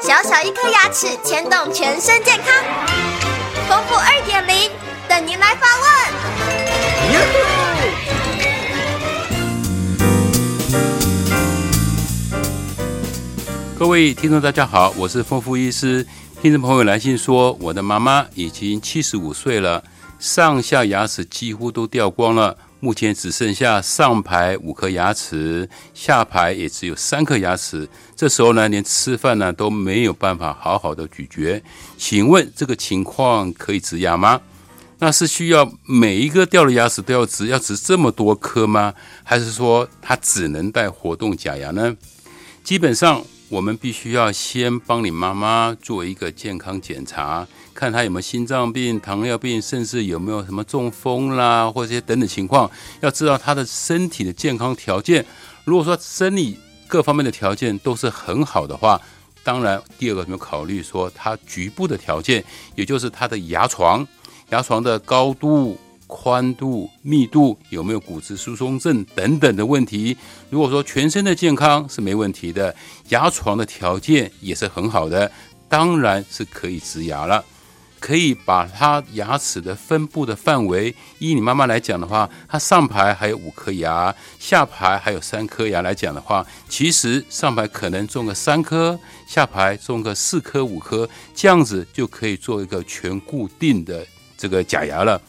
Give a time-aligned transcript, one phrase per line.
[0.00, 2.46] 小小一颗牙齿牵动全身健康，
[3.68, 4.70] 丰富二点零
[5.08, 5.88] 等您来发问。
[13.76, 16.06] 各位听众，大家好，我是丰富医师。
[16.40, 19.82] 听众朋友来信说，我的妈妈已经七十五岁了，
[20.20, 22.56] 上下牙齿几乎都掉光了。
[22.80, 27.88] 目前只剩下上排五颗牙齿，下排也只有三颗牙齿。
[28.14, 31.62] 这时候呢，连吃饭呢都没有办法好好的咀嚼。
[31.96, 34.40] 请问这个情况可以植牙吗？
[35.00, 38.94] 那是需要每一个掉的牙齿都要植，要植这么多颗吗？
[39.22, 41.96] 还是说它只能戴活动假牙呢？
[42.64, 47.46] 基本上，我们必须要先帮你妈妈做一个健康检查。
[47.72, 52.70] 看她有没有心脏病、糖尿病，甚至有没有什么中风啦，或者些等等情况，
[53.00, 55.24] 要知道她的身体的健康条件。
[55.64, 59.00] 如果说生理各方面的条件都是很好的话，
[59.44, 64.06] 当然第二个有没有考虑说她局部的条件，也就是她的牙床、
[64.50, 65.78] 牙床的高度、
[66.08, 70.16] 宽度、密度有没有骨质疏松症等等的问题。
[70.50, 72.74] 如果说全身的健康是没问题的，
[73.10, 75.30] 牙床的条件也是很好的，
[75.68, 77.44] 当然是可以植牙了。
[78.00, 95.20] 可以把它牙齿的分布的范围，依你妈妈来讲的话，它上排还有五颗牙，下排还有三颗牙来讲的话，其实上排可能种个三颗，下排种个四颗五颗，这样子就可以做一个全固定的这个假牙了。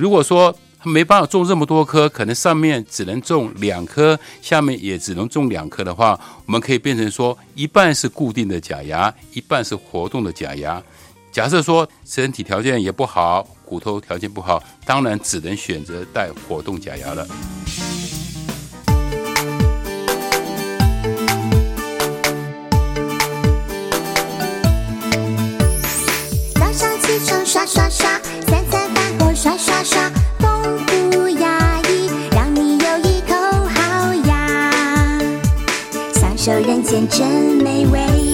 [0.00, 10.82] 如果说它没办法种这么多颗，可能上面只能种两颗，下面也只能种两颗的话，我们可以变成说一半是固定的假牙，一半是活动的假牙。
[11.30, 17.26] 假设说身体条件也不好，骨头条件不好，当然只能选择戴活动假牙了。
[26.54, 28.09] 早上起床刷刷刷，
[36.42, 37.28] 受人间真
[37.62, 38.29] 美味。